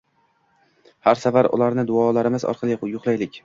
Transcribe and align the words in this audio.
Har 1.09 1.21
safar 1.25 1.51
ularni 1.59 1.87
duolarimiz 1.93 2.49
orqali 2.55 2.83
yo‘qlaylak. 2.97 3.39